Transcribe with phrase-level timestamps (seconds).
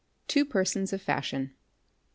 [0.27, 1.53] Two Persons of Fashion.